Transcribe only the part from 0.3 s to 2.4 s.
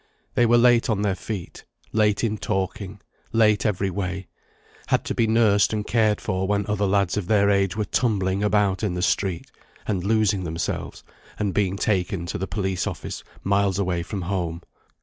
They were late on their feet, late in